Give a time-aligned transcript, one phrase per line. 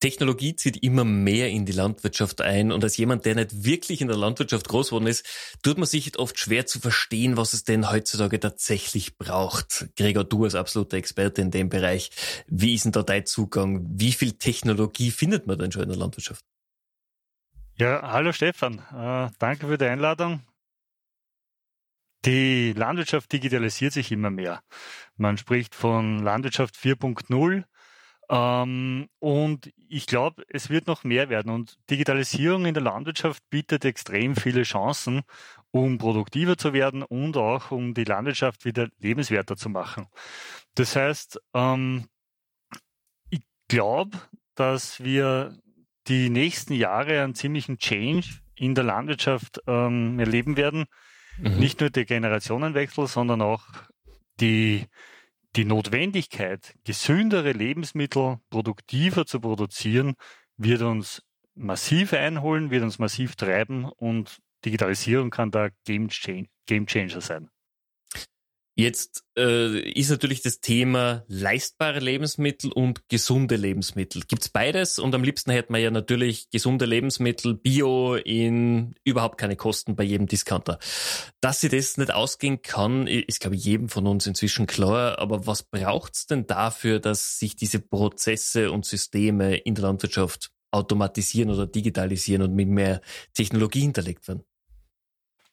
[0.00, 4.08] Technologie zieht immer mehr in die Landwirtschaft ein und als jemand, der nicht wirklich in
[4.08, 5.26] der Landwirtschaft groß geworden ist,
[5.62, 9.88] tut man sich oft schwer zu verstehen, was es denn heutzutage tatsächlich braucht.
[9.96, 12.10] Gregor, du als absoluter Experte in dem Bereich,
[12.46, 13.86] wie ist denn da dein Zugang?
[13.90, 16.44] Wie viel Technologie findet man denn schon in der Landwirtschaft?
[17.76, 20.42] Ja, hallo Stefan, äh, danke für die Einladung.
[22.24, 24.62] Die Landwirtschaft digitalisiert sich immer mehr.
[25.16, 27.64] Man spricht von Landwirtschaft 4.0
[28.30, 31.50] ähm, und ich glaube, es wird noch mehr werden.
[31.50, 35.22] Und Digitalisierung in der Landwirtschaft bietet extrem viele Chancen,
[35.72, 40.06] um produktiver zu werden und auch um die Landwirtschaft wieder lebenswerter zu machen.
[40.76, 42.06] Das heißt, ähm,
[43.30, 44.16] ich glaube,
[44.54, 45.58] dass wir
[46.06, 50.86] die nächsten Jahre einen ziemlichen Change in der Landwirtschaft ähm, erleben werden.
[51.38, 51.58] Mhm.
[51.58, 53.64] Nicht nur der Generationenwechsel, sondern auch
[54.40, 54.86] die
[55.56, 60.14] die Notwendigkeit, gesündere Lebensmittel produktiver zu produzieren,
[60.56, 61.22] wird uns
[61.54, 67.50] massiv einholen, wird uns massiv treiben und Digitalisierung kann da Game, Changer sein.
[68.80, 74.22] Jetzt äh, ist natürlich das Thema leistbare Lebensmittel und gesunde Lebensmittel.
[74.26, 74.98] Gibt's beides?
[74.98, 80.04] Und am liebsten hätten wir ja natürlich gesunde Lebensmittel, Bio in überhaupt keine Kosten bei
[80.04, 80.78] jedem Discounter.
[81.42, 85.18] Dass sie das nicht ausgehen kann, ist, glaube ich, jedem von uns inzwischen klar.
[85.18, 91.50] Aber was braucht's denn dafür, dass sich diese Prozesse und Systeme in der Landwirtschaft automatisieren
[91.50, 93.02] oder digitalisieren und mit mehr
[93.34, 94.42] Technologie hinterlegt werden?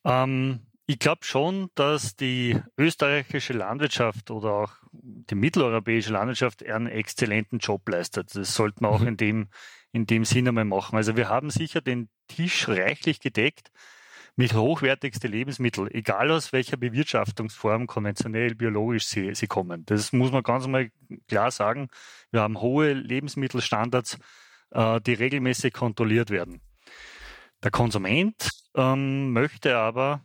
[0.05, 7.59] Ähm, ich glaube schon, dass die österreichische Landwirtschaft oder auch die mitteleuropäische Landwirtschaft einen exzellenten
[7.59, 8.33] Job leistet.
[8.33, 9.07] Das sollte man auch mhm.
[9.09, 9.49] in dem,
[9.91, 10.95] in dem Sinne mal machen.
[10.95, 13.69] Also wir haben sicher den Tisch reichlich gedeckt
[14.37, 19.83] mit hochwertigsten Lebensmitteln, egal aus welcher Bewirtschaftungsform, konventionell, biologisch sie, sie kommen.
[19.85, 20.89] Das muss man ganz mal
[21.27, 21.89] klar sagen.
[22.31, 24.19] Wir haben hohe Lebensmittelstandards,
[24.71, 26.61] äh, die regelmäßig kontrolliert werden.
[27.61, 30.23] Der Konsument ähm, möchte aber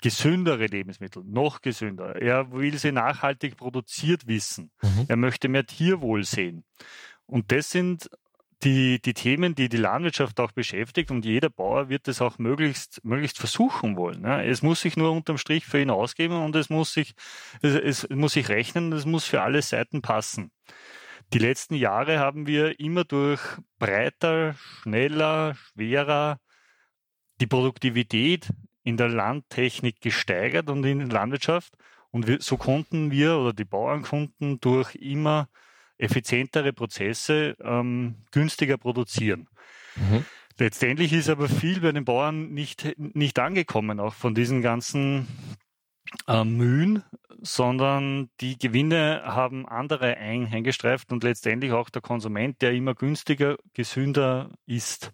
[0.00, 2.16] gesündere Lebensmittel, noch gesünder.
[2.16, 4.70] Er will sie nachhaltig produziert wissen.
[4.82, 5.06] Mhm.
[5.08, 6.64] Er möchte mehr Tierwohl sehen.
[7.26, 8.10] Und das sind
[8.62, 13.02] die, die Themen, die die Landwirtschaft auch beschäftigt und jeder Bauer wird es auch möglichst,
[13.04, 14.24] möglichst versuchen wollen.
[14.24, 17.14] Es muss sich nur unterm Strich für ihn ausgeben und es muss sich,
[17.62, 20.50] es, es muss sich rechnen und es muss für alle Seiten passen.
[21.32, 23.40] Die letzten Jahre haben wir immer durch
[23.78, 26.38] breiter, schneller, schwerer
[27.40, 28.50] die Produktivität
[28.82, 31.74] in der Landtechnik gesteigert und in der Landwirtschaft.
[32.10, 35.48] Und wir, so konnten wir oder die Bauern konnten durch immer
[35.98, 39.48] effizientere Prozesse ähm, günstiger produzieren.
[39.96, 40.24] Mhm.
[40.58, 45.28] Letztendlich ist aber viel bei den Bauern nicht, nicht angekommen, auch von diesen ganzen
[46.26, 47.02] äh, Mühen,
[47.40, 54.50] sondern die Gewinne haben andere eingestreift und letztendlich auch der Konsument, der immer günstiger, gesünder
[54.66, 55.12] ist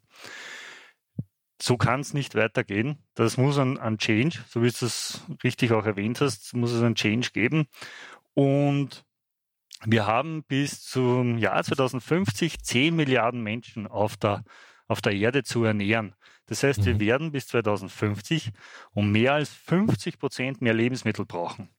[1.60, 2.98] so kann es nicht weitergehen.
[3.14, 6.82] Das muss ein, ein Change, so wie du es richtig auch erwähnt hast, muss es
[6.82, 7.66] ein Change geben.
[8.34, 9.04] Und
[9.84, 14.44] wir haben bis zum Jahr 2050 10 Milliarden Menschen auf der,
[14.86, 16.14] auf der Erde zu ernähren.
[16.46, 17.00] Das heißt, wir mhm.
[17.00, 18.52] werden bis 2050
[18.92, 21.70] um mehr als 50 Prozent mehr Lebensmittel brauchen.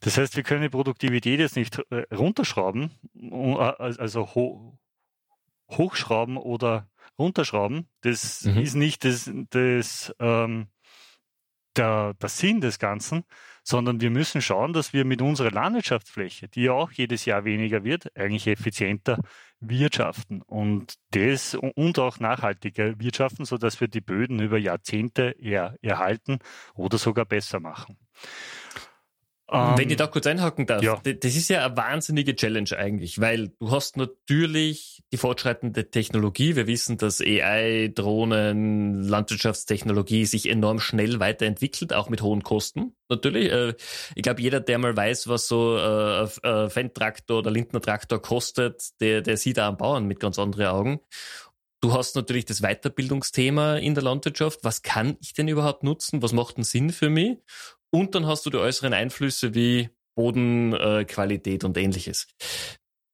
[0.00, 4.28] Das heißt, wir können die Produktivität jetzt nicht äh, runterschrauben, äh, also
[5.70, 6.88] hochschrauben oder
[7.22, 7.88] runterschrauben.
[8.02, 8.58] Das mhm.
[8.58, 10.68] ist nicht das, das, ähm,
[11.76, 13.24] der, der Sinn des Ganzen,
[13.64, 17.84] sondern wir müssen schauen, dass wir mit unserer Landwirtschaftsfläche, die ja auch jedes Jahr weniger
[17.84, 19.18] wird, eigentlich effizienter
[19.60, 26.40] wirtschaften und das und auch nachhaltiger wirtschaften, sodass wir die Böden über Jahrzehnte er, erhalten
[26.74, 27.96] oder sogar besser machen.
[29.52, 30.98] Ähm, Wenn ich da kurz einhaken darf, ja.
[31.02, 36.56] das ist ja eine wahnsinnige Challenge eigentlich, weil du hast natürlich die fortschreitende Technologie.
[36.56, 42.94] Wir wissen, dass AI, Drohnen, Landwirtschaftstechnologie sich enorm schnell weiterentwickelt, auch mit hohen Kosten.
[43.10, 43.52] Natürlich.
[43.52, 43.74] Äh,
[44.14, 49.20] ich glaube, jeder, der mal weiß, was so äh, ein Fendt-Traktor oder Lindner-Traktor kostet, der,
[49.20, 51.00] der sieht auch am Bauern mit ganz anderen Augen.
[51.82, 54.60] Du hast natürlich das Weiterbildungsthema in der Landwirtschaft.
[54.62, 56.22] Was kann ich denn überhaupt nutzen?
[56.22, 57.38] Was macht einen Sinn für mich?
[57.92, 62.26] Und dann hast du die äußeren Einflüsse wie Bodenqualität äh, und ähnliches.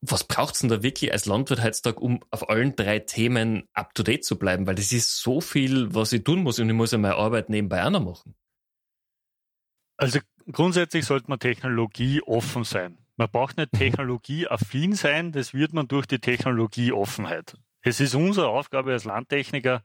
[0.01, 4.05] Was braucht's denn da wirklich als Landwirt heutzutage, um auf allen drei Themen up to
[4.05, 4.67] date zu bleiben?
[4.67, 7.51] Weil das ist so viel, was ich tun muss und ich muss ja meine Arbeit
[7.51, 8.37] nebenbei auch noch machen.
[9.97, 10.21] Also
[10.53, 12.99] grundsätzlich sollte man Technologie offen sein.
[13.17, 13.79] Man braucht nicht mhm.
[13.79, 17.57] technologieaffin sein, das wird man durch die Technologieoffenheit.
[17.83, 19.83] Es ist unsere Aufgabe als Landtechniker,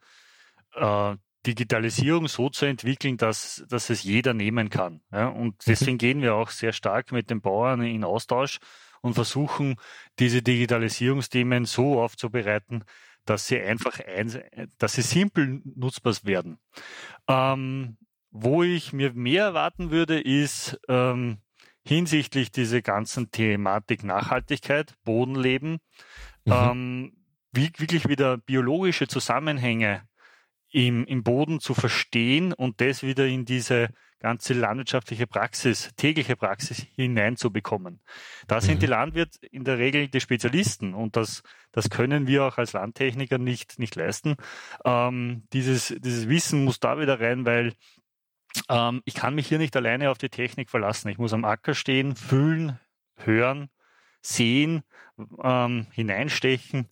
[0.75, 5.01] äh, Digitalisierung so zu entwickeln, dass, dass es jeder nehmen kann.
[5.11, 5.57] Ja, und mhm.
[5.67, 8.59] deswegen gehen wir auch sehr stark mit den Bauern in Austausch
[9.01, 9.75] und versuchen,
[10.19, 12.85] diese Digitalisierungsthemen so aufzubereiten,
[13.25, 14.41] dass sie einfach, ein,
[14.77, 16.57] dass sie simpel nutzbar werden.
[17.27, 17.97] Ähm,
[18.31, 21.37] wo ich mir mehr erwarten würde, ist ähm,
[21.85, 25.79] hinsichtlich dieser ganzen Thematik Nachhaltigkeit, Bodenleben,
[26.45, 26.51] mhm.
[26.51, 27.13] ähm,
[27.51, 30.07] wie, wirklich wieder biologische Zusammenhänge
[30.73, 33.89] im, im Boden zu verstehen und das wieder in diese
[34.19, 38.01] ganze landwirtschaftliche Praxis, tägliche Praxis hineinzubekommen.
[38.47, 38.79] Da sind mhm.
[38.79, 43.37] die Landwirte in der Regel die Spezialisten und das, das können wir auch als Landtechniker
[43.37, 44.35] nicht, nicht leisten.
[44.83, 47.73] Ähm, dieses, dieses Wissen muss da wieder rein, weil
[48.67, 51.09] ähm, ich kann mich hier nicht alleine auf die Technik verlassen.
[51.09, 52.79] Ich muss am Acker stehen, fühlen,
[53.17, 53.69] hören,
[54.21, 54.81] sehen,
[55.43, 56.89] ähm, hineinstechen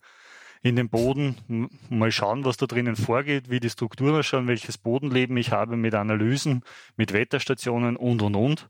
[0.62, 5.36] in den Boden, mal schauen, was da drinnen vorgeht, wie die Strukturen ausschauen, welches Bodenleben
[5.36, 6.62] ich habe mit Analysen,
[6.96, 8.68] mit Wetterstationen und, und, und.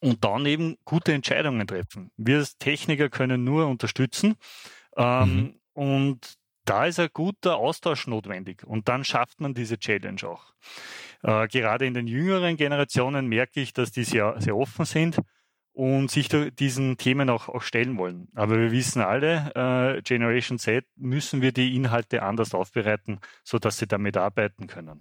[0.00, 2.10] Und dann eben gute Entscheidungen treffen.
[2.16, 4.36] Wir als Techniker können nur unterstützen.
[4.96, 5.54] Ähm, mhm.
[5.74, 6.34] Und
[6.64, 8.64] da ist ein guter Austausch notwendig.
[8.64, 10.54] Und dann schafft man diese Challenge auch.
[11.22, 15.18] Äh, gerade in den jüngeren Generationen merke ich, dass die sehr, sehr offen sind
[15.72, 18.28] und sich diesen Themen auch, auch stellen wollen.
[18.34, 23.86] Aber wir wissen alle, äh, Generation Z müssen wir die Inhalte anders aufbereiten, sodass sie
[23.86, 25.00] damit arbeiten können.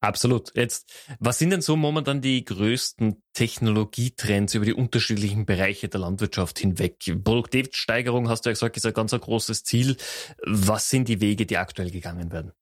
[0.00, 0.52] Absolut.
[0.54, 6.58] Jetzt, was sind denn so momentan die größten Technologietrends über die unterschiedlichen Bereiche der Landwirtschaft
[6.58, 6.98] hinweg?
[7.24, 9.96] Produktivsteigerung, hast du ja gesagt, ist ein ganz ein großes Ziel.
[10.44, 12.52] Was sind die Wege, die aktuell gegangen werden?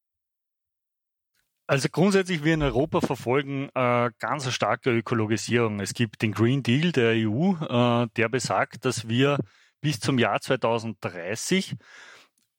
[1.69, 5.81] Also grundsätzlich wir in Europa verfolgen äh, ganz eine starke Ökologisierung.
[5.81, 9.37] Es gibt den Green Deal der EU, äh, der besagt, dass wir
[9.83, 11.77] bis zum Jahr 2030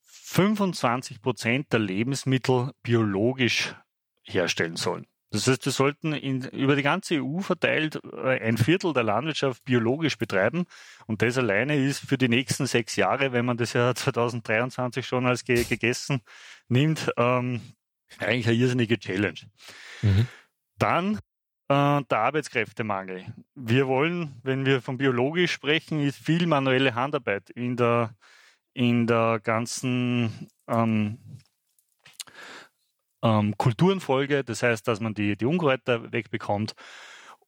[0.03, 3.73] 25 Prozent der Lebensmittel biologisch
[4.21, 5.07] herstellen sollen.
[5.31, 9.63] Das heißt, wir sollten in, über die ganze EU verteilt äh, ein Viertel der Landwirtschaft
[9.65, 10.65] biologisch betreiben.
[11.07, 15.25] Und das alleine ist für die nächsten sechs Jahre, wenn man das Jahr 2023 schon
[15.25, 16.21] als ge gegessen
[16.67, 17.61] nimmt, ähm,
[18.19, 19.39] eigentlich eine irrsinnige Challenge.
[20.01, 20.27] Mhm.
[20.77, 21.19] Dann
[21.69, 23.25] äh, der Arbeitskräftemangel.
[23.56, 28.15] Wir wollen, wenn wir von biologisch sprechen, ist viel manuelle Handarbeit in der,
[28.73, 31.19] in der ganzen ähm,
[33.23, 34.44] ähm, Kulturenfolge.
[34.44, 36.73] Das heißt, dass man die, die Unkräuter wegbekommt.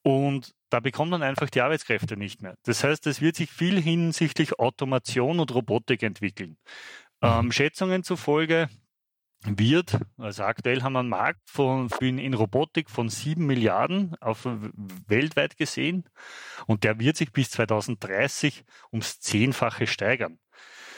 [0.04, 2.56] Und da bekommt man einfach die Arbeitskräfte nicht mehr.
[2.64, 6.58] Das heißt, es wird sich viel hinsichtlich Automation und Robotik entwickeln.
[7.22, 7.52] Ähm, mhm.
[7.52, 8.70] Schätzungen zufolge
[9.46, 14.48] wird, also aktuell haben wir einen Markt von, in, Robotik von sieben Milliarden auf,
[15.08, 16.04] weltweit gesehen
[16.68, 20.40] und der wird sich bis 2030 ums Zehnfache steigern.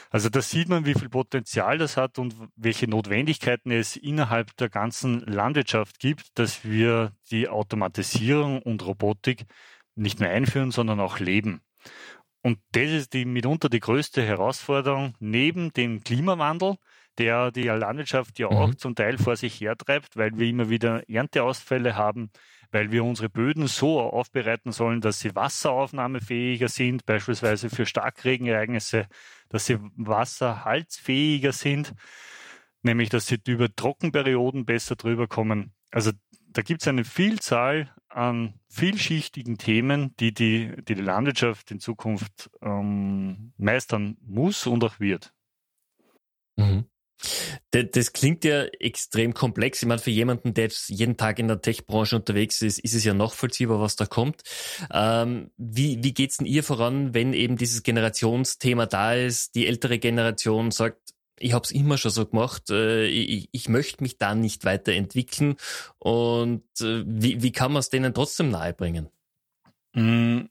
[0.09, 4.69] Also da sieht man, wie viel Potenzial das hat und welche Notwendigkeiten es innerhalb der
[4.69, 9.45] ganzen Landwirtschaft gibt, dass wir die Automatisierung und Robotik
[9.95, 11.61] nicht nur einführen, sondern auch leben.
[12.43, 16.75] Und das ist die, mitunter die größte Herausforderung neben dem Klimawandel,
[17.17, 18.77] der die Landwirtschaft ja auch mhm.
[18.77, 22.31] zum Teil vor sich hertreibt, weil wir immer wieder Ernteausfälle haben,
[22.71, 29.07] weil wir unsere Böden so aufbereiten sollen, dass sie wasseraufnahmefähiger sind, beispielsweise für Starkregenereignisse,
[29.49, 31.93] dass sie wasserhaltsfähiger sind,
[32.81, 35.73] nämlich dass sie über Trockenperioden besser drüber kommen.
[35.91, 36.11] Also
[36.49, 42.49] da gibt es eine Vielzahl an vielschichtigen Themen, die die, die, die Landwirtschaft in Zukunft
[42.61, 45.33] ähm, meistern muss und auch wird.
[46.55, 46.85] Mhm.
[47.71, 49.81] Das klingt ja extrem komplex.
[49.81, 53.03] Ich meine, für jemanden, der jetzt jeden Tag in der Tech-Branche unterwegs ist, ist es
[53.03, 54.41] ja nachvollziehbar, was da kommt.
[54.91, 59.99] Ähm, wie, wie geht's denn ihr voran, wenn eben dieses Generationsthema da ist, die ältere
[59.99, 64.35] Generation sagt, ich habe es immer schon so gemacht, äh, ich, ich möchte mich da
[64.35, 65.55] nicht weiterentwickeln
[65.99, 69.09] und äh, wie, wie kann man es denen trotzdem nahebringen?
[69.93, 70.45] Mm,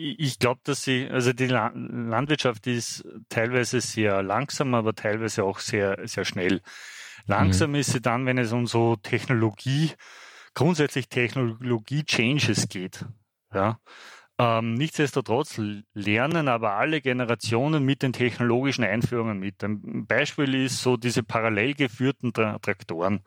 [0.00, 5.98] ich glaube, dass sie, also die Landwirtschaft ist teilweise sehr langsam, aber teilweise auch sehr,
[6.06, 6.62] sehr schnell.
[7.26, 7.76] Langsam mhm.
[7.76, 9.92] ist sie dann, wenn es um so Technologie,
[10.54, 13.04] grundsätzlich Technologie-Changes geht.
[13.52, 13.78] Ja.
[14.40, 15.60] Ähm, nichtsdestotrotz
[15.92, 19.62] lernen aber alle Generationen mit den technologischen Einführungen mit.
[19.62, 23.20] Ein Beispiel ist so diese parallel geführten Tra Traktoren.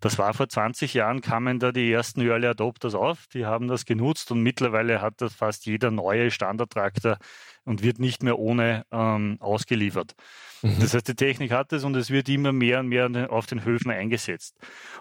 [0.00, 3.86] Das war vor 20 Jahren, kamen da die ersten Early Adopters auf, die haben das
[3.86, 7.16] genutzt und mittlerweile hat das fast jeder neue Standardtraktor
[7.64, 10.12] und wird nicht mehr ohne ähm, ausgeliefert.
[10.60, 10.80] Mhm.
[10.80, 13.64] Das heißt, die Technik hat es und es wird immer mehr und mehr auf den
[13.64, 14.54] Höfen eingesetzt.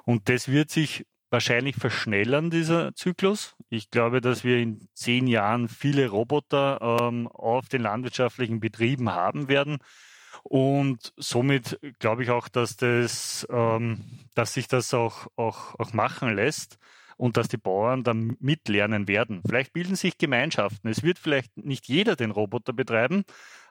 [0.06, 3.57] Und das wird sich wahrscheinlich verschnellern, dieser Zyklus.
[3.70, 9.50] Ich glaube, dass wir in zehn Jahren viele Roboter ähm, auf den landwirtschaftlichen Betrieben haben
[9.50, 9.80] werden.
[10.44, 14.06] Und somit glaube ich auch, dass das, ähm,
[14.36, 16.78] dass sich das auch, auch, auch machen lässt.
[17.18, 19.42] und dass die Bauern dann mitlernen werden.
[19.46, 20.88] Vielleicht bilden sich Gemeinschaften.
[20.88, 23.24] Es wird vielleicht nicht jeder den Roboter betreiben,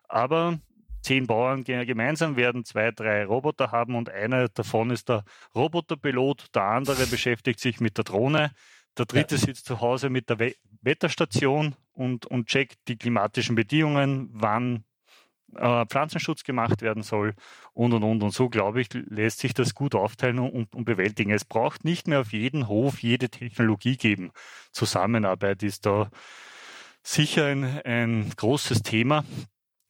[0.08, 0.58] aber
[1.00, 5.24] zehn Bauern gemeinsam werden zwei, drei Roboter haben und einer davon ist der
[5.54, 8.50] Roboterpilot, der andere beschäftigt sich mit der Drohne,
[8.98, 14.84] der dritte sitzt zu Hause mit der Wetterstation und, und checkt die klimatischen Bedingungen, wann
[15.54, 17.34] äh, Pflanzenschutz gemacht werden soll
[17.72, 18.22] und und und.
[18.22, 21.30] Und so, glaube ich, lässt sich das gut aufteilen und, und bewältigen.
[21.30, 24.30] Es braucht nicht mehr auf jeden Hof jede Technologie geben.
[24.72, 26.10] Zusammenarbeit ist da
[27.02, 29.24] sicher ein, ein großes Thema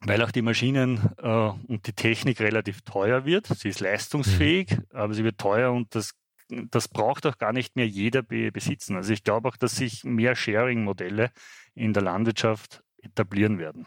[0.00, 3.46] weil auch die Maschinen äh, und die Technik relativ teuer wird.
[3.46, 4.84] Sie ist leistungsfähig, mhm.
[4.92, 6.12] aber sie wird teuer und das,
[6.48, 8.96] das braucht auch gar nicht mehr jeder be besitzen.
[8.96, 11.30] Also ich glaube auch, dass sich mehr Sharing-Modelle
[11.74, 13.86] in der Landwirtschaft etablieren werden.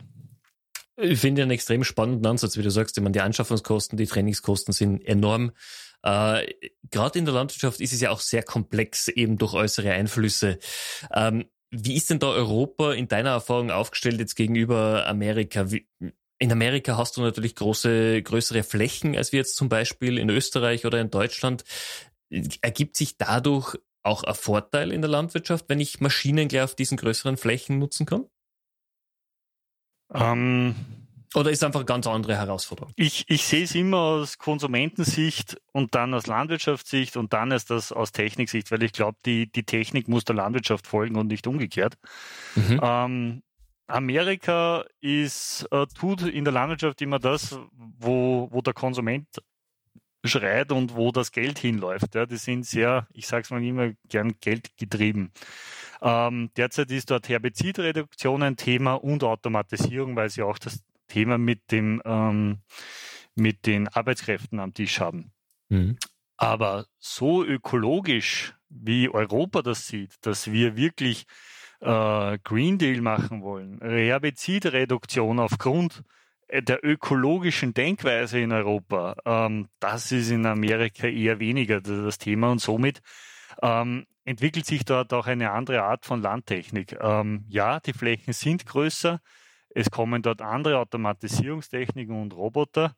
[0.98, 2.98] Ich finde einen extrem spannenden Ansatz, wie du sagst.
[2.98, 5.51] Ich meine, die Anschaffungskosten, die Trainingskosten sind enorm.
[6.04, 6.46] Äh,
[6.92, 10.60] Gerade in der Landwirtschaft ist es ja auch sehr komplex, eben durch äußere Einflüsse.
[11.13, 15.72] Ähm, wie ist denn da Europa in deiner Erfahrung aufgestellt jetzt gegenüber Amerika?
[15.72, 15.88] Wie,
[16.39, 20.86] in Amerika hast du natürlich große, größere Flächen als wir jetzt zum Beispiel in Österreich
[20.86, 21.63] oder in Deutschland.
[22.29, 26.98] Ergibt sich dadurch auch ein Vorteil in der Landwirtschaft, wenn ich Maschinen gleich auf diesen
[26.98, 28.25] größeren Flächen nutzen kann?
[30.13, 30.75] Ähm,
[31.36, 32.91] oder ist es einfach eine ganz andere Herausforderung?
[32.95, 37.91] Ich, ich sehe es immer aus Konsumentensicht und dann aus Landwirtschaftssicht und dann erst das
[37.91, 41.98] aus Techniksicht, weil ich glaube, die, die Technik muss der Landwirtschaft folgen und nicht umgekehrt.
[42.55, 42.79] Mhm.
[42.81, 43.43] Ähm,
[43.86, 49.27] Amerika ist, äh, tut in der Landwirtschaft immer das, wo, wo der Konsument
[50.24, 52.16] schreit und wo das Geld hinläuft.
[52.16, 55.32] Ja, die sind sehr, ich sage es mal immer gern, geldgetrieben.
[56.02, 61.72] Ähm, derzeit ist dort Herbizidreduktion ein Thema und Automatisierung, weil sie auch das Thema mit,
[61.72, 62.60] dem, ähm,
[63.36, 65.32] mit den Arbeitskräften am Tisch haben.
[65.70, 65.98] Mhm.
[66.38, 71.26] Aber so ökologisch, wie Europa das sieht, dass wir wirklich
[71.82, 76.04] äh, Green Deal machen wollen, Herbizidreduktion aufgrund
[76.51, 82.60] der ökologischen Denkweise in Europa, ähm, das ist in Amerika eher weniger das Thema und
[82.60, 83.01] somit
[83.62, 86.98] ähm, entwickelt sich dort auch eine andere Art von Landtechnik.
[87.00, 89.20] Ähm, ja, die Flächen sind größer,
[89.70, 92.96] es kommen dort andere Automatisierungstechniken und Roboter.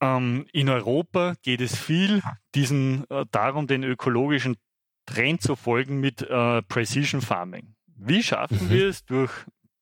[0.00, 2.22] Ähm, in Europa geht es viel
[2.54, 4.56] diesen, äh, darum, den ökologischen
[5.06, 7.74] Trend zu folgen mit äh, Precision Farming.
[7.86, 8.70] Wie schaffen mhm.
[8.70, 9.32] wir es durch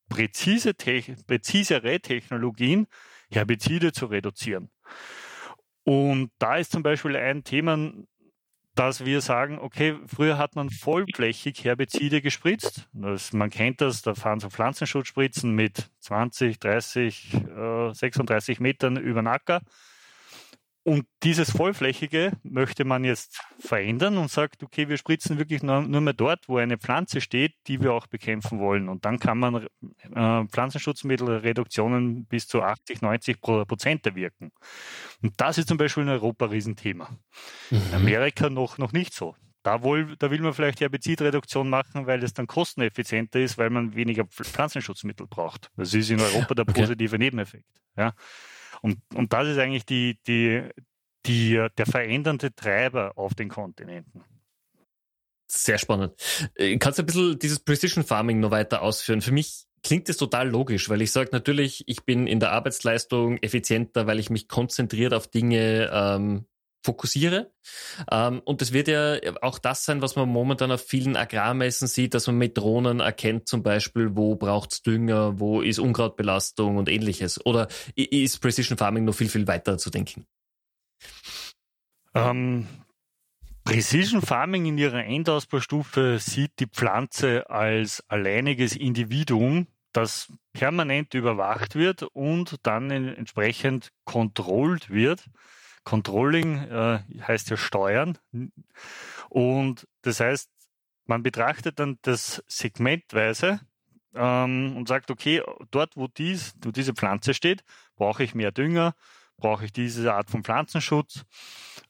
[0.09, 2.87] präzise Te präzisere Technologien
[3.31, 4.69] Herbizide zu reduzieren?
[5.83, 7.91] Und da ist zum Beispiel ein Thema,
[8.75, 12.87] dass wir sagen, okay, früher hat man vollflächig Herbizide gespritzt.
[12.93, 19.21] Das, man kennt das, da fahren so Pflanzenschutzspritzen mit 20, 30, äh, 36 Metern über
[19.21, 19.61] den Acker.
[20.89, 26.01] Und dieses Vollflächige möchte man jetzt verändern und sagt, okay, wir spritzen wirklich nur, nur
[26.01, 28.89] mehr dort, wo eine Pflanze steht, die wir auch bekämpfen wollen.
[28.89, 29.67] Und dann kann man
[30.15, 34.51] äh, Pflanzenschutzmittelreduktionen bis zu 80, 90 Prozent erwirken.
[35.21, 37.07] Und das ist zum Beispiel in Europa ein Riesenthema.
[37.69, 37.81] Mhm.
[37.89, 39.35] In Amerika noch, noch nicht so.
[39.61, 43.93] Da, wohl, da will man vielleicht Herbizidreduktion machen, weil es dann kosteneffizienter ist, weil man
[43.93, 45.69] weniger Pflanzenschutzmittel braucht.
[45.77, 47.23] Das ist in Europa der positive okay.
[47.25, 47.69] Nebeneffekt.
[47.95, 48.15] Ja.
[48.81, 50.63] Und, und das ist eigentlich die, die,
[51.25, 54.23] die, der verändernde Treiber auf den Kontinenten.
[55.47, 56.13] Sehr spannend.
[56.55, 59.21] Äh, kannst du ein bisschen dieses Precision Farming noch weiter ausführen?
[59.21, 63.37] Für mich klingt das total logisch, weil ich sage natürlich, ich bin in der Arbeitsleistung
[63.37, 66.45] effizienter, weil ich mich konzentriert auf Dinge ähm,
[66.83, 67.51] fokussiere.
[68.11, 72.13] Ähm, und das wird ja auch das sein, was man momentan auf vielen Agrarmessen sieht,
[72.13, 77.45] dass man mit Drohnen erkennt zum Beispiel, wo braucht's Dünger, wo ist Unkrautbelastung und ähnliches.
[77.45, 80.25] Oder ist Precision Farming noch viel, viel weiter zu denken?
[82.15, 82.67] Ähm,
[83.63, 92.03] Precision Farming in ihrer Endausbaustufe sieht die Pflanze als alleiniges Individuum, das permanent überwacht wird
[92.03, 95.29] und dann entsprechend kontrolliert wird
[95.83, 98.17] Controlling äh, heißt ja Steuern.
[99.29, 100.49] Und das heißt,
[101.05, 103.61] man betrachtet dann das segmentweise
[104.13, 107.63] ähm, und sagt, okay, dort, wo, dies, wo diese Pflanze steht,
[107.95, 108.93] brauche ich mehr Dünger,
[109.37, 111.25] brauche ich diese Art von Pflanzenschutz.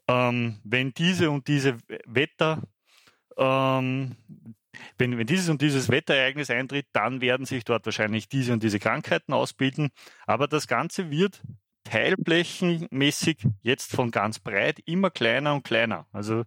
[0.08, 2.62] Ähm, wenn diese und diese Wetter,
[3.38, 4.16] ähm,
[4.98, 8.80] wenn, wenn dieses und dieses Wetterereignis eintritt, dann werden sich dort wahrscheinlich diese und diese
[8.80, 9.90] Krankheiten ausbilden.
[10.26, 11.42] Aber das Ganze wird
[11.90, 16.06] teilflächenmäßig jetzt von ganz breit immer kleiner und kleiner.
[16.12, 16.44] Also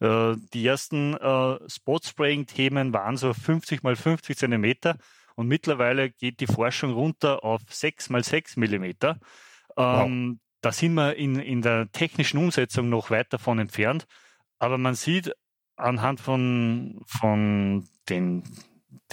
[0.00, 4.96] äh, die ersten äh, Spot-Spraying-Themen waren so 50 mal 50 Zentimeter
[5.36, 9.18] und mittlerweile geht die Forschung runter auf 6 mal 6 Millimeter.
[9.76, 10.38] Ähm, wow.
[10.62, 14.06] Da sind wir in, in der technischen Umsetzung noch weit davon entfernt.
[14.58, 15.32] Aber man sieht
[15.76, 18.42] anhand von, von den,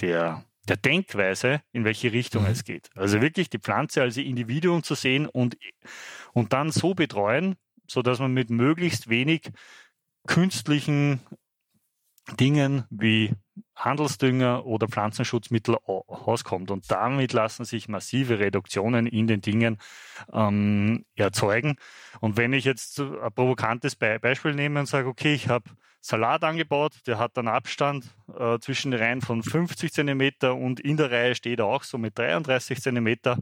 [0.00, 2.50] der, der Denkweise, in welche Richtung mhm.
[2.50, 2.90] es geht.
[2.94, 5.56] Also wirklich die Pflanze als Individuum zu sehen und,
[6.32, 7.56] und dann so betreuen,
[7.86, 9.50] so dass man mit möglichst wenig
[10.26, 11.20] künstlichen
[12.38, 13.32] Dingen wie
[13.74, 16.70] Handelsdünger oder Pflanzenschutzmittel auskommt.
[16.70, 19.78] Und damit lassen sich massive Reduktionen in den Dingen
[20.32, 21.76] ähm, erzeugen.
[22.20, 26.44] Und wenn ich jetzt ein provokantes Be Beispiel nehme und sage, okay, ich habe Salat
[26.44, 28.06] angebaut, der hat einen Abstand
[28.38, 31.98] äh, zwischen den Reihen von 50 Zentimeter und in der Reihe steht er auch so
[31.98, 33.38] mit 33 Zentimeter.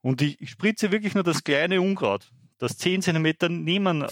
[0.00, 4.08] Und ich spritze wirklich nur das kleine Unkraut, das 10 Zentimeter neben, äh,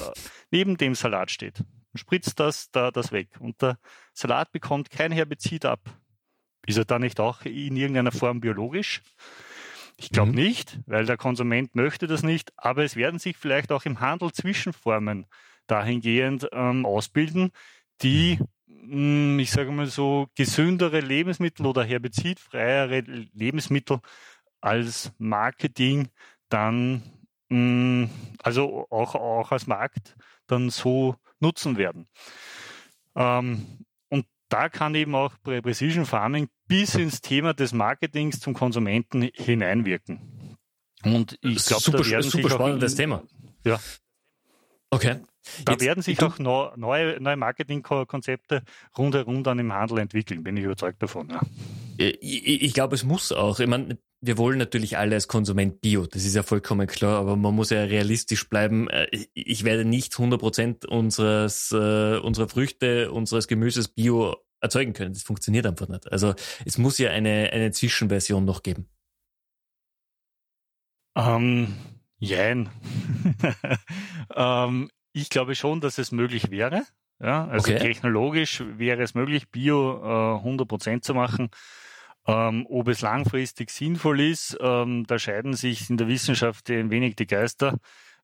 [0.50, 1.62] neben dem Salat steht
[1.94, 3.28] spritzt das, da, das weg.
[3.38, 3.78] Und der
[4.12, 5.80] Salat bekommt kein Herbizid ab.
[6.66, 9.02] Ist er da nicht auch in irgendeiner Form biologisch?
[9.96, 10.36] Ich glaube mhm.
[10.36, 14.32] nicht, weil der Konsument möchte das nicht, aber es werden sich vielleicht auch im Handel
[14.32, 15.26] Zwischenformen
[15.66, 17.52] dahingehend ähm, ausbilden,
[18.02, 23.00] die, mh, mm, ich sage mal so, gesündere Lebensmittel oder herbizidfreiere
[23.32, 24.00] Lebensmittel
[24.60, 26.08] als Marketing
[26.48, 27.02] dann,
[27.48, 28.10] mh, mm,
[28.42, 32.06] also auch, auch als Markt dann so nutzen werden.
[33.14, 39.30] Ähm, und da kann eben auch Precision Farming bis ins Thema des Marketings zum Konsumenten
[39.34, 40.56] hineinwirken.
[41.04, 43.22] Und ich glaube, super, da werden super spannendes in, Thema.
[43.64, 43.78] Ja.
[44.94, 45.16] Okay.
[45.64, 48.62] Da Jetzt, werden sich auch neue, neue Marketingkonzepte
[48.96, 51.28] rundherum dann im Handel entwickeln, bin ich überzeugt davon.
[51.28, 51.40] Ja.
[51.98, 53.60] Ich, ich glaube, es muss auch.
[53.60, 57.36] Ich meine, wir wollen natürlich alle als Konsument Bio, das ist ja vollkommen klar, aber
[57.36, 58.88] man muss ja realistisch bleiben.
[58.88, 65.12] Äh, ich werde nicht 100% unseres, äh, unserer Früchte, unseres Gemüses Bio erzeugen können.
[65.12, 66.10] Das funktioniert einfach nicht.
[66.10, 66.34] Also
[66.64, 68.88] es muss ja eine, eine Zwischenversion noch geben.
[71.16, 71.74] Ähm,
[72.24, 72.68] jein.
[74.34, 76.82] ähm, ich glaube schon, dass es möglich wäre.
[77.20, 77.80] Ja, also okay.
[77.80, 81.50] technologisch wäre es möglich, Bio äh, 100% zu machen.
[82.26, 87.16] Ähm, ob es langfristig sinnvoll ist, ähm, da scheiden sich in der Wissenschaft ein wenig
[87.16, 87.78] die Geister.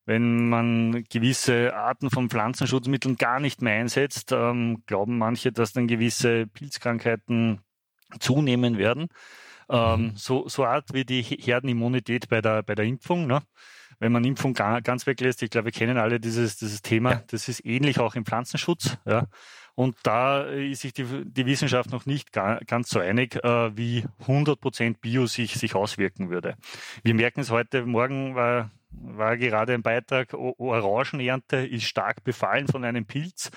[0.05, 5.87] Wenn man gewisse Arten von Pflanzenschutzmitteln gar nicht mehr einsetzt, ähm, glauben manche, dass dann
[5.87, 7.61] gewisse Pilzkrankheiten
[8.19, 9.07] zunehmen werden.
[9.69, 10.11] Ähm, mhm.
[10.15, 13.27] so, so Art wie die Herdenimmunität bei der, bei der Impfung.
[13.27, 13.41] Ne?
[14.01, 17.23] Wenn man Impfung gar, ganz weglässt, ich glaube, wir kennen alle dieses, dieses Thema, ja.
[17.27, 18.97] das ist ähnlich auch im Pflanzenschutz.
[19.05, 19.27] Ja?
[19.75, 24.03] Und da ist sich die, die Wissenschaft noch nicht ga, ganz so einig, äh, wie
[24.25, 26.55] 100% Bio sich, sich auswirken würde.
[27.03, 32.83] Wir merken es heute, morgen war, war gerade ein Beitrag, Orangenernte ist stark befallen von
[32.83, 33.51] einem Pilz,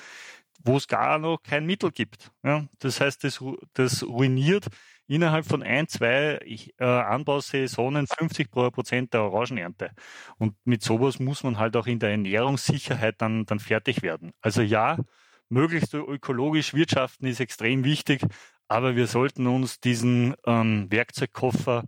[0.62, 2.30] wo es gar noch kein Mittel gibt.
[2.42, 4.66] Ja, das heißt, das, das ruiniert
[5.06, 6.38] innerhalb von ein, zwei
[6.78, 9.90] äh, Anbausaisonen 50 Prozent der Orangenernte.
[10.38, 14.32] Und mit sowas muss man halt auch in der Ernährungssicherheit dann, dann fertig werden.
[14.40, 14.98] Also ja,
[15.48, 18.22] möglichst ökologisch wirtschaften ist extrem wichtig,
[18.68, 21.84] aber wir sollten uns diesen ähm, Werkzeugkoffer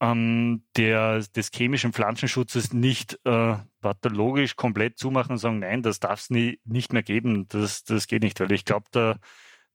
[0.00, 6.20] ähm, der, des chemischen Pflanzenschutzes nicht äh, pathologisch komplett zumachen und sagen, nein, das darf
[6.20, 9.16] es nicht mehr geben, das, das geht nicht, weil ich glaube, da,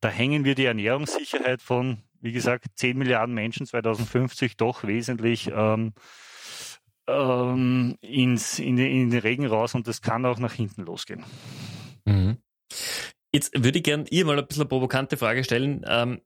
[0.02, 5.94] da hängen wir die Ernährungssicherheit von, wie gesagt, 10 Milliarden Menschen 2050 doch wesentlich ähm,
[7.08, 11.24] ähm, ins, in, in den Regen raus und das kann auch nach hinten losgehen.
[12.06, 12.38] Mhm.
[13.32, 15.86] Jetzt würde ich gerne ihr mal ein bisschen eine provokante Frage stellen.
[15.88, 16.22] Ähm,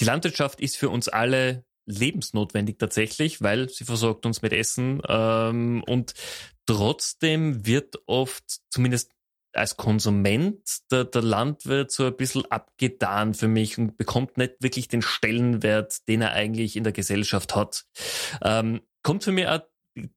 [0.00, 5.82] die Landwirtschaft ist für uns alle lebensnotwendig tatsächlich, weil sie versorgt uns mit Essen ähm,
[5.86, 6.14] und
[6.66, 9.10] trotzdem wird oft zumindest
[9.52, 10.60] als Konsument
[10.90, 16.06] der, der Landwirt so ein bisschen abgetan für mich und bekommt nicht wirklich den Stellenwert,
[16.08, 17.84] den er eigentlich in der Gesellschaft hat.
[18.42, 19.60] Ähm, kommt für mich auch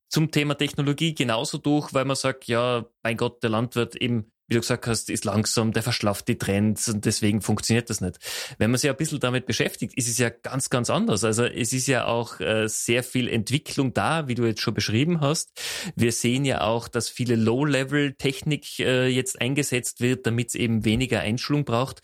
[0.10, 4.58] zum Thema Technologie genauso durch, weil man sagt, ja, mein Gott, der Landwirt eben wie
[4.58, 8.20] du gesagt hast, ist langsam, der verschlafft die Trends und deswegen funktioniert das nicht.
[8.60, 11.24] Wenn man sich ein bisschen damit beschäftigt, ist es ja ganz, ganz anders.
[11.24, 15.22] Also es ist ja auch äh, sehr viel Entwicklung da, wie du jetzt schon beschrieben
[15.22, 15.52] hast.
[15.96, 21.20] Wir sehen ja auch, dass viele Low-Level-Technik äh, jetzt eingesetzt wird, damit es eben weniger
[21.20, 22.02] Einschulung braucht.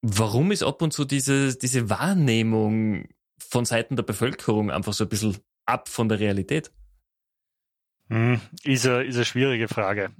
[0.00, 5.08] Warum ist ab und zu diese, diese Wahrnehmung von Seiten der Bevölkerung einfach so ein
[5.08, 6.70] bisschen ab von der Realität?
[8.08, 10.10] Hm, ist eine, ist eine schwierige Frage.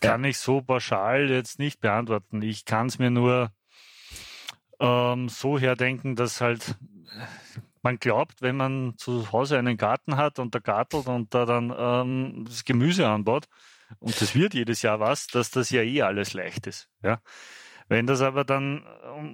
[0.00, 0.30] Kann ja.
[0.30, 2.42] ich so pauschal jetzt nicht beantworten.
[2.42, 3.50] Ich kann es mir nur
[4.80, 6.76] ähm, so herdenken, dass halt
[7.82, 11.72] man glaubt, wenn man zu Hause einen Garten hat und da gartelt und da dann
[11.76, 13.46] ähm, das Gemüse anbaut
[13.98, 16.88] und das wird jedes Jahr was, dass das ja eh alles leicht ist.
[17.02, 17.20] Ja?
[17.88, 18.82] Wenn das aber dann,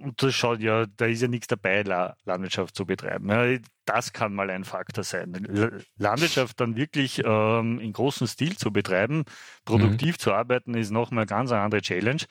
[0.03, 3.29] und das schaut ja, da ist ja nichts dabei, Landwirtschaft zu betreiben.
[3.29, 5.83] Ja, das kann mal ein Faktor sein.
[5.97, 9.25] Landwirtschaft dann wirklich ähm, in großem Stil zu betreiben,
[9.65, 10.19] produktiv mhm.
[10.19, 12.23] zu arbeiten, ist nochmal eine ganz andere Challenge.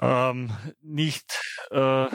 [0.00, 1.40] Ähm, nicht,
[1.70, 2.06] äh,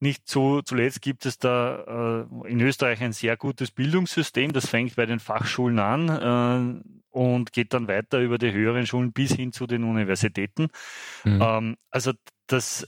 [0.00, 4.52] nicht so, zuletzt gibt es da äh, in Österreich ein sehr gutes Bildungssystem.
[4.52, 9.12] Das fängt bei den Fachschulen an äh, und geht dann weiter über die höheren Schulen
[9.12, 10.68] bis hin zu den Universitäten.
[11.22, 11.40] Mhm.
[11.40, 12.12] Ähm, also
[12.48, 12.86] das,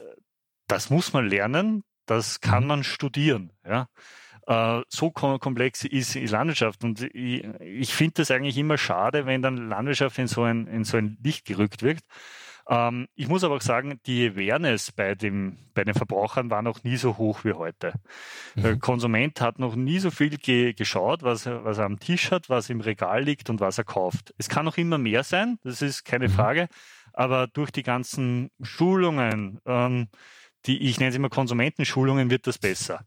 [0.67, 2.69] das muss man lernen, das kann mhm.
[2.69, 3.53] man studieren.
[3.65, 3.89] Ja.
[4.47, 6.83] Äh, so komplex ist die Landwirtschaft.
[6.83, 10.85] Und ich, ich finde das eigentlich immer schade, wenn dann Landwirtschaft in so ein, in
[10.85, 12.01] so ein Licht gerückt wird.
[12.69, 16.83] Ähm, ich muss aber auch sagen, die Awareness bei, dem, bei den Verbrauchern war noch
[16.83, 17.95] nie so hoch wie heute.
[18.55, 18.63] Mhm.
[18.63, 22.49] Der Konsument hat noch nie so viel ge geschaut, was, was er am Tisch hat,
[22.49, 24.35] was im Regal liegt und was er kauft.
[24.39, 26.33] Es kann noch immer mehr sein, das ist keine mhm.
[26.33, 26.69] Frage,
[27.13, 30.09] aber durch die ganzen Schulungen, ähm,
[30.67, 33.05] die ich nenne es immer Konsumentenschulungen, wird das besser.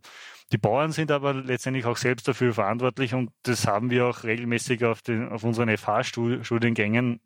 [0.52, 4.84] Die Bauern sind aber letztendlich auch selbst dafür verantwortlich und das haben wir auch regelmäßig
[4.86, 7.20] auf, den, auf unseren FH-Studiengängen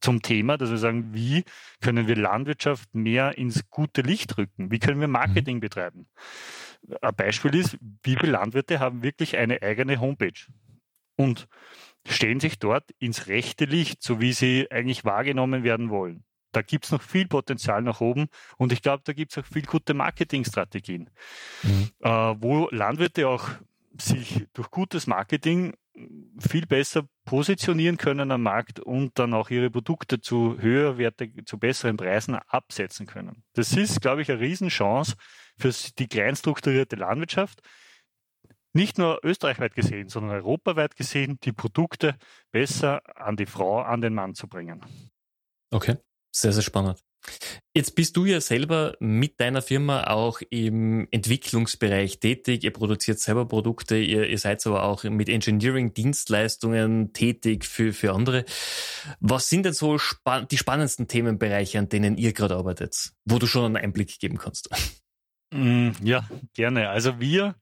[0.00, 1.44] zum Thema, dass wir sagen, wie
[1.80, 4.70] können wir Landwirtschaft mehr ins gute Licht rücken?
[4.70, 6.06] Wie können wir Marketing betreiben?
[7.00, 10.46] Ein Beispiel ist, wie viele Landwirte haben wirklich eine eigene Homepage
[11.16, 11.48] und
[12.06, 16.86] stellen sich dort ins rechte Licht, so wie sie eigentlich wahrgenommen werden wollen da gibt
[16.86, 19.94] es noch viel Potenzial nach oben und ich glaube, da gibt es auch viel gute
[19.94, 21.10] Marketingstrategien,
[21.62, 21.90] mhm.
[22.00, 23.48] äh, wo Landwirte auch
[24.00, 25.74] sich durch gutes Marketing
[26.38, 31.96] viel besser positionieren können am Markt und dann auch ihre Produkte zu höherwerte, zu besseren
[31.96, 33.44] Preisen absetzen können.
[33.52, 35.14] Das ist, glaube ich, eine Riesenchance
[35.56, 37.62] für die kleinstrukturierte Landwirtschaft,
[38.72, 42.16] nicht nur österreichweit gesehen, sondern europaweit gesehen, die Produkte
[42.50, 44.84] besser an die Frau, an den Mann zu bringen.
[45.70, 45.96] Okay.
[46.32, 47.00] Sehr, sehr spannend.
[47.74, 52.62] Jetzt bist du ja selber mit deiner Firma auch im Entwicklungsbereich tätig.
[52.62, 58.44] Ihr produziert selber Produkte, ihr, ihr seid aber auch mit Engineering-Dienstleistungen tätig für, für andere.
[59.18, 63.46] Was sind denn so span die spannendsten Themenbereiche, an denen ihr gerade arbeitet, wo du
[63.46, 64.70] schon einen Einblick geben kannst?
[65.52, 66.90] Mm, ja, gerne.
[66.90, 67.56] Also wir,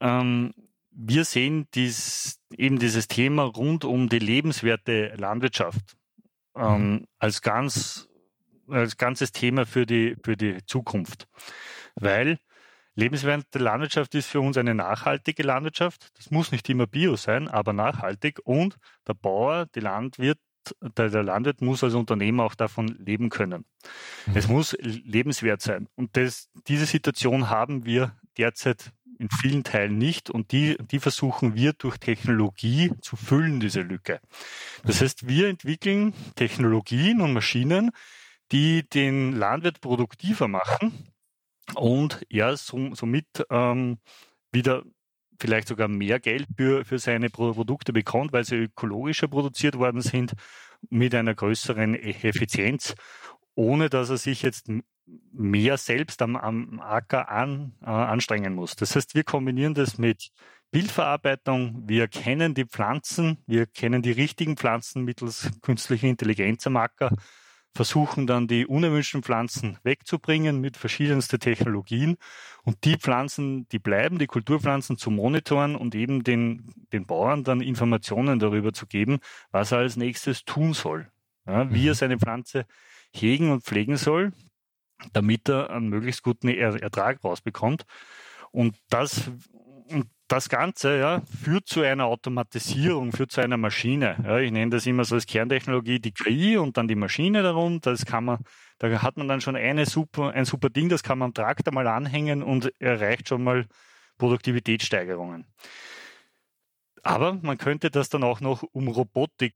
[0.00, 0.52] ähm,
[0.90, 5.96] wir sehen dies, eben dieses Thema rund um die lebenswerte Landwirtschaft
[6.56, 8.09] ähm, als ganz
[8.70, 11.28] als ganzes Thema für die für die Zukunft,
[11.94, 12.38] weil
[12.94, 16.10] lebenswerte Landwirtschaft ist für uns eine nachhaltige Landwirtschaft.
[16.16, 20.38] Das muss nicht immer Bio sein, aber nachhaltig und der Bauer, der Landwirt
[20.96, 23.64] der, Landwirt muss als Unternehmer auch davon leben können.
[24.26, 24.36] Mhm.
[24.36, 25.88] Es muss lebenswert sein.
[25.96, 31.54] Und das, diese Situation haben wir derzeit in vielen Teilen nicht und die, die versuchen
[31.54, 34.20] wir durch Technologie zu füllen, diese Lücke.
[34.82, 37.90] Das heißt, wir entwickeln Technologien und Maschinen,
[38.52, 41.12] die den Landwirt produktiver machen
[41.74, 43.98] und er somit ähm,
[44.52, 44.82] wieder
[45.38, 50.34] vielleicht sogar mehr Geld für, für seine Produkte bekommt, weil sie ökologischer produziert worden sind,
[50.88, 52.94] mit einer größeren Effizienz,
[53.54, 54.68] ohne dass er sich jetzt
[55.32, 58.76] mehr selbst am, am Acker an, äh, anstrengen muss.
[58.76, 60.30] Das heißt, wir kombinieren das mit
[60.70, 67.10] Bildverarbeitung, wir kennen die Pflanzen, wir kennen die richtigen Pflanzen mittels künstlicher Intelligenz am Acker,
[67.74, 72.16] versuchen dann die unerwünschten Pflanzen wegzubringen mit verschiedensten Technologien
[72.64, 77.60] und die Pflanzen, die bleiben, die Kulturpflanzen zu monitoren und eben den, den Bauern dann
[77.60, 81.10] Informationen darüber zu geben, was er als nächstes tun soll.
[81.46, 81.96] Ja, wie er mhm.
[81.96, 82.66] seine Pflanze
[83.12, 84.32] hegen und pflegen soll,
[85.12, 87.86] damit er einen möglichst guten Ertrag rausbekommt.
[88.50, 89.30] Und das,
[90.30, 94.16] das Ganze ja, führt zu einer Automatisierung, führt zu einer Maschine.
[94.24, 97.80] Ja, ich nenne das immer so als Kerntechnologie die KI und dann die Maschine darum.
[97.80, 98.38] Das kann man,
[98.78, 101.74] da hat man dann schon eine super, ein super Ding, das kann man am Traktor
[101.74, 103.66] mal anhängen und erreicht schon mal
[104.18, 105.46] Produktivitätssteigerungen.
[107.02, 109.54] Aber man könnte das dann auch noch um Robotik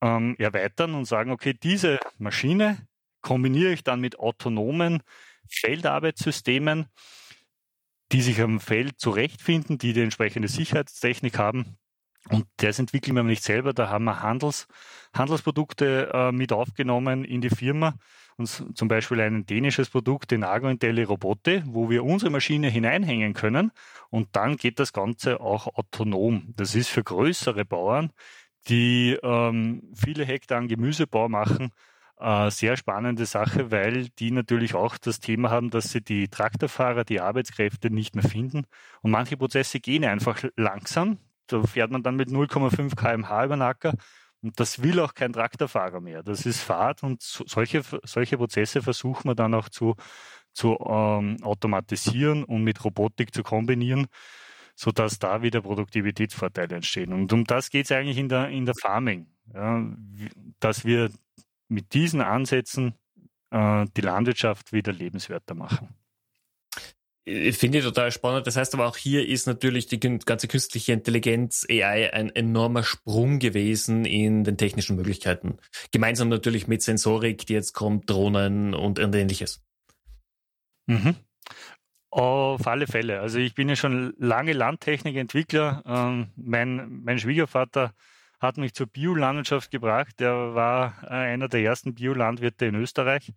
[0.00, 2.86] ähm, erweitern und sagen, okay, diese Maschine
[3.20, 5.02] kombiniere ich dann mit autonomen
[5.48, 6.86] Feldarbeitssystemen,
[8.12, 11.76] die sich am Feld zurechtfinden, die die entsprechende Sicherheitstechnik haben.
[12.28, 13.72] Und das entwickeln wir nicht selber.
[13.72, 14.66] Da haben wir Handels,
[15.14, 17.94] Handelsprodukte äh, mit aufgenommen in die Firma.
[18.36, 23.72] Und zum Beispiel ein dänisches Produkt, den Agrointelli Robote, wo wir unsere Maschine hineinhängen können.
[24.10, 26.52] Und dann geht das Ganze auch autonom.
[26.56, 28.12] Das ist für größere Bauern,
[28.68, 31.70] die ähm, viele Hektar an Gemüsebau machen,
[32.18, 37.04] äh, sehr spannende Sache, weil die natürlich auch das Thema haben, dass sie die Traktorfahrer,
[37.04, 38.66] die Arbeitskräfte nicht mehr finden.
[39.02, 41.18] Und manche Prozesse gehen einfach langsam.
[41.46, 43.94] Da fährt man dann mit 0,5 kmh über den Acker.
[44.42, 46.22] Und das will auch kein Traktorfahrer mehr.
[46.22, 49.94] Das ist Fahrt und solche, solche Prozesse versuchen wir dann auch zu,
[50.52, 54.06] zu ähm, automatisieren und mit Robotik zu kombinieren,
[54.74, 57.12] sodass da wieder Produktivitätsvorteile entstehen.
[57.12, 59.84] Und um das geht es eigentlich in der, in der Farming, ja,
[60.60, 61.10] dass wir
[61.68, 62.94] mit diesen Ansätzen äh,
[63.50, 65.94] äh, die Landwirtschaft wieder lebenswerter machen.
[67.28, 68.46] Finde ich total spannend.
[68.46, 73.40] Das heißt aber auch hier ist natürlich die ganze künstliche Intelligenz AI ein enormer Sprung
[73.40, 75.58] gewesen in den technischen Möglichkeiten.
[75.90, 79.60] Gemeinsam natürlich mit Sensorik, die jetzt kommt, Drohnen und ähnliches.
[80.86, 81.16] Mhm.
[82.10, 83.20] Auf alle Fälle.
[83.20, 85.82] Also ich bin ja schon lange Landtechnikentwickler.
[85.84, 87.92] Ähm, mein, mein Schwiegervater
[88.40, 90.20] hat mich zur Biolandwirtschaft gebracht.
[90.20, 93.32] Der war äh, einer der ersten Biolandwirte in Österreich.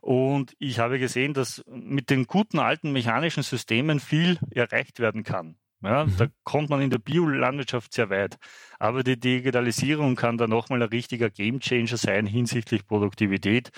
[0.00, 5.56] Und ich habe gesehen, dass mit den guten alten mechanischen Systemen viel erreicht werden kann.
[5.82, 6.16] Ja, mhm.
[6.16, 8.38] Da kommt man in der Biolandwirtschaft sehr weit.
[8.78, 13.70] Aber die Digitalisierung kann da nochmal ein richtiger Gamechanger sein hinsichtlich Produktivität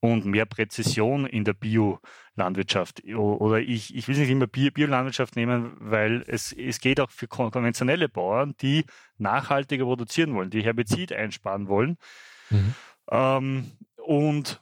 [0.00, 3.04] und mehr Präzision in der Biolandwirtschaft.
[3.04, 8.08] Oder ich, ich will nicht immer Biolandwirtschaft nehmen, weil es, es geht auch für konventionelle
[8.08, 8.86] Bauern, die
[9.18, 11.98] nachhaltiger produzieren wollen, die Herbizid einsparen wollen.
[12.48, 12.74] Mhm.
[13.10, 14.60] Ähm, und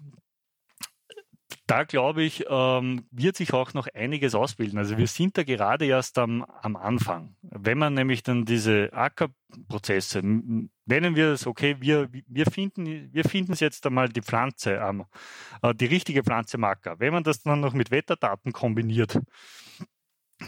[1.69, 4.79] da glaube ich, ähm, wird sich auch noch einiges ausbilden.
[4.79, 7.37] Also wir sind da gerade erst am, am Anfang.
[7.43, 13.53] Wenn man nämlich dann diese Ackerprozesse, nennen wir es, okay, wir, wir finden, wir finden
[13.53, 15.05] es jetzt einmal die Pflanze, ähm,
[15.61, 16.99] äh, die richtige Pflanze im Acker.
[17.01, 19.21] Wenn man das dann noch mit Wetterdaten kombiniert,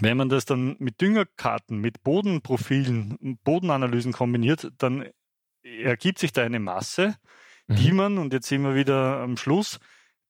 [0.00, 5.06] wenn man das dann mit Düngerkarten, mit Bodenprofilen, Bodenanalysen kombiniert, dann
[5.62, 7.16] ergibt sich da eine Masse,
[7.68, 7.96] die mhm.
[7.96, 9.78] man, und jetzt sind wir wieder am Schluss,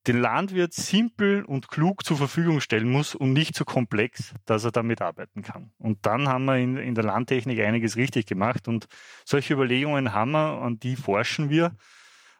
[0.06, 4.72] den Landwirt simpel und klug zur Verfügung stellen muss und nicht so komplex, dass er
[4.72, 5.72] damit arbeiten kann.
[5.78, 8.86] Und dann haben wir in, in der Landtechnik einiges richtig gemacht und
[9.24, 11.76] solche Überlegungen haben wir, an die forschen wir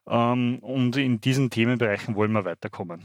[0.09, 3.05] ähm, und in diesen Themenbereichen wollen wir weiterkommen.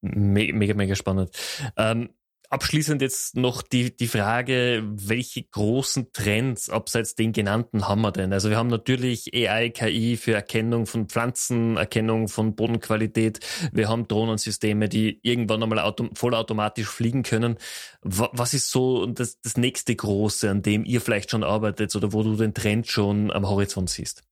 [0.00, 1.30] Mega, mega spannend.
[1.76, 2.10] Ähm,
[2.50, 8.32] abschließend jetzt noch die, die Frage, welche großen Trends abseits den genannten haben wir denn?
[8.32, 13.40] Also wir haben natürlich AI, KI für Erkennung von Pflanzen, Erkennung von Bodenqualität.
[13.72, 17.56] Wir haben Drohnensysteme, die irgendwann einmal autom vollautomatisch fliegen können.
[18.02, 22.22] Was ist so das, das nächste große, an dem ihr vielleicht schon arbeitet oder wo
[22.22, 24.22] du den Trend schon am Horizont siehst?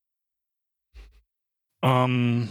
[1.82, 2.48] Ähm,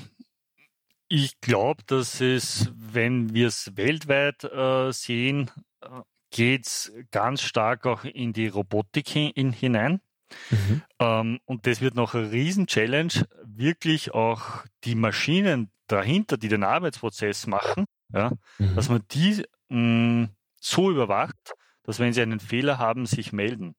[1.16, 5.50] ich glaube, dass es, wenn wir es weltweit äh, sehen,
[5.82, 5.88] äh,
[6.30, 10.02] geht es ganz stark auch in die Robotik hin, hinein.
[10.50, 10.82] Mhm.
[11.00, 13.14] Ähm, und das wird noch eine Riesen-Challenge,
[13.46, 18.76] wirklich auch die Maschinen dahinter, die den Arbeitsprozess machen, ja, mhm.
[18.76, 23.76] dass man die mh, mm, so überwacht, dass wenn sie einen Fehler haben, sich melden.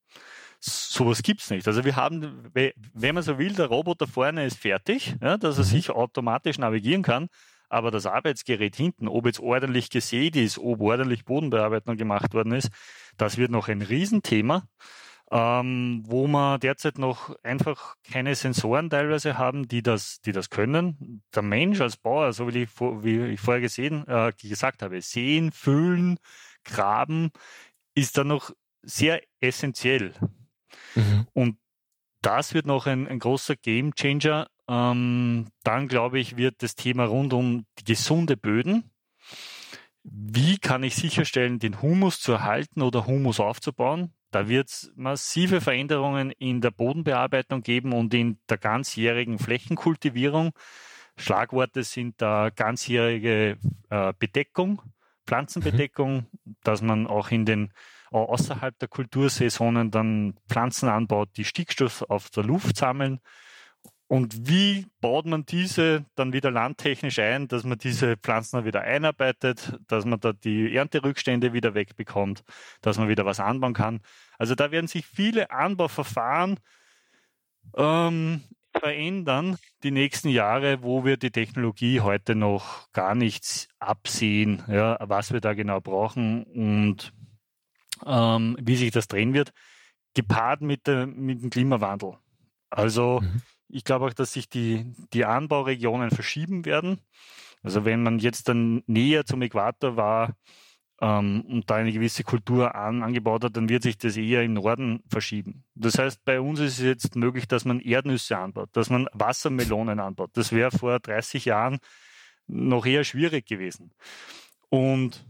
[0.61, 1.67] Sowas gibt's nicht.
[1.67, 5.65] Also wir haben, wenn man so will, der Roboter vorne ist fertig, ja, dass er
[5.65, 5.69] mhm.
[5.69, 7.29] sich automatisch navigieren kann,
[7.69, 12.71] aber das Arbeitsgerät hinten, ob jetzt ordentlich gesät ist, ob ordentlich Bodenbearbeitung gemacht worden ist,
[13.17, 14.69] das wird noch ein Riesenthema,
[15.31, 21.23] ähm, wo wir derzeit noch einfach keine Sensoren teilweise haben, die das, die das können.
[21.35, 25.51] Der Mensch als Bauer, so wie ich, wie ich vorher gesehen, äh, gesagt habe, sehen,
[25.51, 26.19] füllen,
[26.65, 27.31] graben,
[27.95, 30.15] ist da noch sehr essentiell.
[30.95, 31.27] Mhm.
[31.33, 31.59] Und
[32.23, 34.49] das wird noch ein, ein großer Gamechanger.
[34.69, 38.91] Ähm, dann glaube ich, wird das Thema rund um die gesunde Böden.
[40.03, 44.13] Wie kann ich sicherstellen, den Humus zu erhalten oder Humus aufzubauen?
[44.31, 50.51] Da wird es massive Veränderungen in der Bodenbearbeitung geben und in der ganzjährigen Flächenkultivierung.
[51.17, 53.57] Schlagworte sind da ganzjährige
[53.89, 54.83] äh, Bedeckung,
[55.27, 56.57] Pflanzenbedeckung, mhm.
[56.63, 57.73] dass man auch in den
[58.25, 63.21] außerhalb der Kultursaisonen dann Pflanzen anbaut, die Stickstoff auf der Luft sammeln.
[64.09, 69.79] Und wie baut man diese dann wieder landtechnisch ein, dass man diese Pflanzen wieder einarbeitet,
[69.89, 72.45] dass man da die Ernterückstände wieder wegbekommt,
[72.83, 74.01] dass man wieder was anbauen kann.
[74.39, 76.61] Also da werden sich viele Anbauverfahren
[77.77, 78.43] ähm,
[78.79, 85.33] verändern die nächsten Jahre, wo wir die Technologie heute noch gar nichts absehen, ja, was
[85.33, 86.45] wir da genau brauchen.
[86.45, 87.13] Und
[88.05, 89.53] ähm, wie sich das drehen wird,
[90.15, 92.15] gepaart mit, der, mit dem Klimawandel.
[92.71, 93.43] Also mhm.
[93.69, 96.99] ich glaube auch, dass sich die, die Anbauregionen verschieben werden.
[97.63, 100.37] Also wenn man jetzt dann näher zum Äquator war
[101.01, 104.55] ähm, und da eine gewisse Kultur an, angebaut hat, dann wird sich das eher im
[104.55, 105.65] Norden verschieben.
[105.75, 110.01] Das heißt, bei uns ist es jetzt möglich, dass man Erdnüsse anbaut, dass man Wassermelonen
[110.01, 110.31] anbaut.
[110.35, 111.79] Das wäre vor 30 Jahren
[112.47, 113.93] noch eher schwierig gewesen.
[114.69, 115.25] Und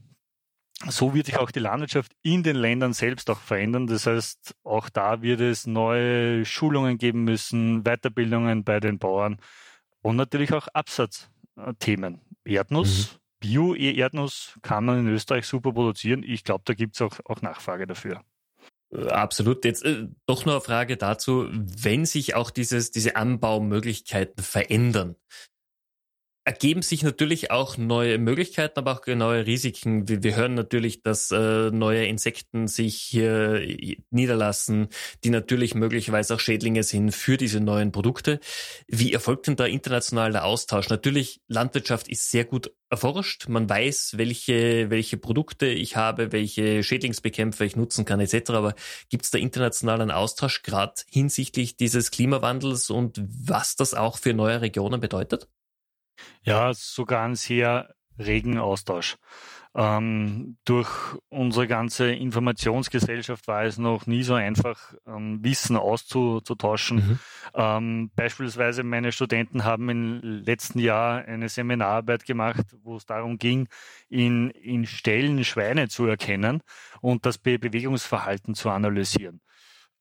[0.84, 3.86] so wird sich auch die Landwirtschaft in den Ländern selbst auch verändern.
[3.86, 9.38] Das heißt, auch da wird es neue Schulungen geben müssen, Weiterbildungen bei den Bauern
[10.02, 12.20] und natürlich auch Absatzthemen.
[12.44, 13.18] Erdnuss, mhm.
[13.40, 16.22] Bio-Erdnuss kann man in Österreich super produzieren.
[16.22, 18.22] Ich glaube, da gibt es auch, auch Nachfrage dafür.
[18.94, 19.64] Absolut.
[19.64, 25.16] Jetzt äh, doch noch eine Frage dazu, wenn sich auch dieses, diese Anbaumöglichkeiten verändern,
[26.46, 30.08] ergeben sich natürlich auch neue Möglichkeiten, aber auch neue Risiken.
[30.08, 33.60] Wir, wir hören natürlich, dass äh, neue Insekten sich hier
[34.10, 34.86] niederlassen,
[35.24, 38.38] die natürlich möglicherweise auch Schädlinge sind für diese neuen Produkte.
[38.86, 40.88] Wie erfolgt denn da international der Austausch?
[40.88, 43.48] Natürlich, Landwirtschaft ist sehr gut erforscht.
[43.48, 48.50] Man weiß, welche, welche Produkte ich habe, welche Schädlingsbekämpfer ich nutzen kann, etc.
[48.50, 48.76] Aber
[49.08, 54.60] gibt es da internationalen Austausch gerade hinsichtlich dieses Klimawandels und was das auch für neue
[54.60, 55.48] Regionen bedeutet?
[56.42, 59.16] Ja, sogar ein sehr regen Austausch.
[59.74, 60.88] Ähm, durch
[61.28, 66.96] unsere ganze Informationsgesellschaft war es noch nie so einfach, ähm, Wissen auszutauschen.
[66.96, 67.18] Mhm.
[67.54, 73.68] Ähm, beispielsweise meine Studenten haben im letzten Jahr eine Seminararbeit gemacht, wo es darum ging,
[74.08, 76.62] in, in Stellen Schweine zu erkennen
[77.02, 79.42] und das Be Bewegungsverhalten zu analysieren.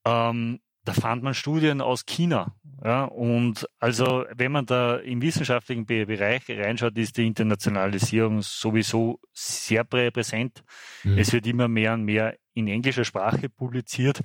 [0.06, 2.56] Ähm, da fand man Studien aus China.
[2.84, 9.84] Ja, und also, wenn man da im wissenschaftlichen Bereich reinschaut, ist die Internationalisierung sowieso sehr
[9.84, 10.64] präsent.
[11.04, 11.18] Mhm.
[11.18, 14.22] Es wird immer mehr und mehr in englischer Sprache publiziert.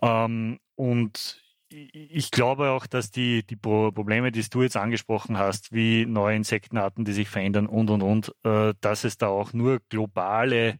[0.00, 6.06] Ähm, und ich glaube auch, dass die, die Probleme, die du jetzt angesprochen hast, wie
[6.06, 10.78] neue Insektenarten, die sich verändern und, und, und, äh, dass es da auch nur globale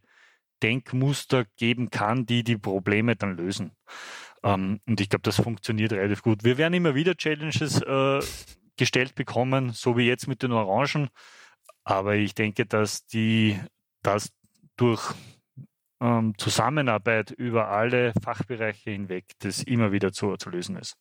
[0.61, 3.71] Denkmuster geben kann, die die Probleme dann lösen.
[4.43, 6.43] Ähm, und ich glaube, das funktioniert relativ gut.
[6.43, 8.19] Wir werden immer wieder Challenges äh,
[8.77, 11.09] gestellt bekommen, so wie jetzt mit den Orangen.
[11.83, 13.59] Aber ich denke, dass die
[14.01, 14.31] das
[14.77, 15.13] durch
[16.01, 20.95] ähm, Zusammenarbeit über alle Fachbereiche hinweg das immer wieder zu, zu lösen ist.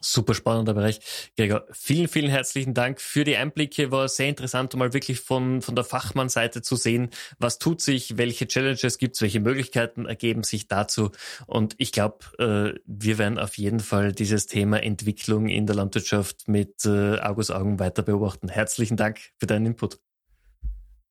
[0.00, 1.00] Super spannender Bereich.
[1.36, 3.90] Gregor, vielen, vielen herzlichen Dank für die Einblicke.
[3.90, 8.46] War sehr interessant, mal wirklich von, von der Fachmannseite zu sehen, was tut sich, welche
[8.46, 11.10] Challenges gibt es, welche Möglichkeiten ergeben sich dazu.
[11.46, 16.48] Und ich glaube, äh, wir werden auf jeden Fall dieses Thema Entwicklung in der Landwirtschaft
[16.48, 18.48] mit äh, August Augen weiter beobachten.
[18.48, 19.98] Herzlichen Dank für deinen Input.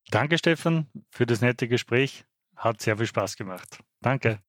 [0.10, 2.26] Danke, Stefan, für das nette Gespräch.
[2.56, 3.80] Hat sehr viel Spaß gemacht.
[4.02, 4.40] Danke.